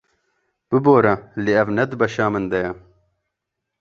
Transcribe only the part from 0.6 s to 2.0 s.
Bibore lê ev ne di